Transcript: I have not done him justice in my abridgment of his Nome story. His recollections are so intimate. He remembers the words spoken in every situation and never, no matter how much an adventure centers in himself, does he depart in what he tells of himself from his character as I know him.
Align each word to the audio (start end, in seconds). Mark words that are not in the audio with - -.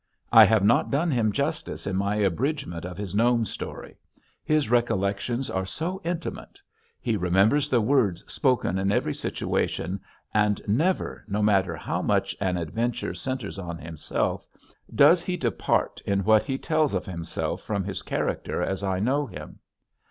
I 0.31 0.45
have 0.45 0.63
not 0.65 0.89
done 0.89 1.11
him 1.11 1.31
justice 1.31 1.85
in 1.85 1.95
my 1.95 2.15
abridgment 2.15 2.85
of 2.85 2.97
his 2.97 3.13
Nome 3.13 3.45
story. 3.45 3.99
His 4.43 4.67
recollections 4.67 5.47
are 5.47 5.63
so 5.67 6.01
intimate. 6.03 6.59
He 6.99 7.15
remembers 7.15 7.69
the 7.69 7.81
words 7.81 8.23
spoken 8.25 8.79
in 8.79 8.91
every 8.91 9.13
situation 9.13 9.99
and 10.33 10.59
never, 10.67 11.23
no 11.27 11.43
matter 11.43 11.75
how 11.75 12.01
much 12.01 12.35
an 12.41 12.57
adventure 12.57 13.13
centers 13.13 13.59
in 13.59 13.77
himself, 13.77 14.43
does 14.95 15.21
he 15.21 15.37
depart 15.37 16.01
in 16.03 16.23
what 16.23 16.41
he 16.45 16.57
tells 16.57 16.95
of 16.95 17.05
himself 17.05 17.61
from 17.61 17.83
his 17.83 18.01
character 18.01 18.59
as 18.59 18.81
I 18.81 18.99
know 18.99 19.27
him. 19.27 19.59